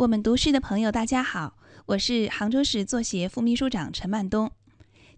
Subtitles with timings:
[0.00, 4.50] 我们读诗的朋友，大家好，我是杭州市作协副秘书长陈曼东。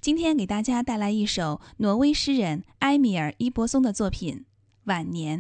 [0.01, 4.39] 今天给大家带来一首挪威诗人埃米尔·伊博松的作品
[4.87, 5.39] 《晚年》。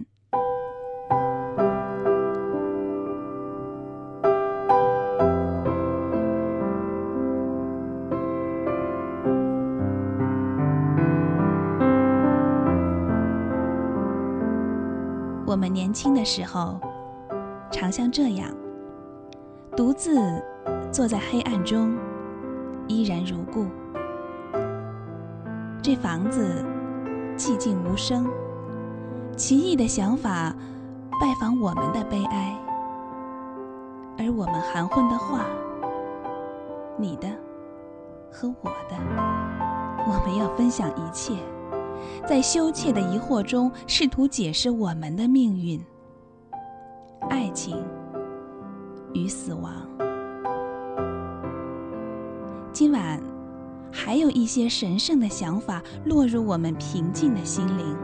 [15.45, 16.81] 我们年轻的时候，
[17.73, 18.62] 常像这样。
[19.75, 20.21] 独自
[20.93, 21.97] 坐在黑暗中，
[22.89, 23.67] 依然如故。
[25.81, 26.63] 这房子
[27.39, 28.29] 寂静无声，
[29.35, 30.55] 奇异的想法
[31.19, 32.55] 拜访我们的悲哀，
[34.19, 35.47] 而我们含混的话，
[36.99, 37.27] 你的
[38.31, 38.97] 和我的，
[40.07, 41.33] 我们要分享一切，
[42.27, 45.83] 在羞怯的疑惑中试图解释我们的命运，
[47.31, 47.83] 爱情。
[49.15, 49.73] 与死亡。
[52.73, 53.21] 今晚
[53.93, 57.97] 还有一些神圣的想法落入我们平静的心灵。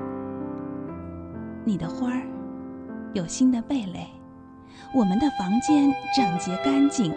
[1.65, 2.23] 你的花儿
[3.15, 4.07] 有新的蓓蕾，
[4.95, 7.13] 我们的房间整洁干净，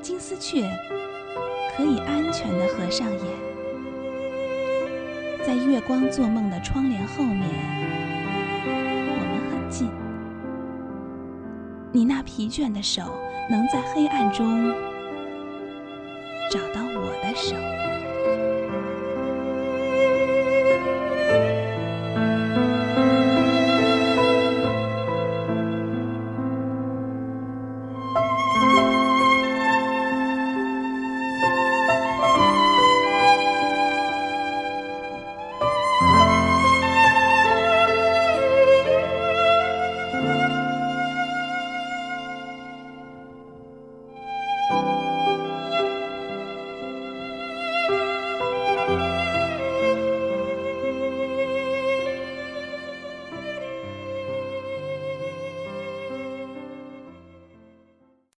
[0.00, 0.70] 金丝雀
[1.76, 3.20] 可以安全的合上眼，
[5.46, 7.48] 在月光做梦的窗帘后面，
[8.66, 10.01] 我们很近。
[11.94, 13.02] 你那疲倦的手，
[13.50, 14.72] 能在黑暗中
[16.50, 17.54] 找到我的手。